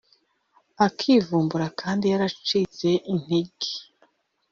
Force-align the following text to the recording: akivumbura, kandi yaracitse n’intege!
akivumbura, 0.85 1.67
kandi 1.81 2.05
yaracitse 2.11 2.89
n’intege! 3.27 3.71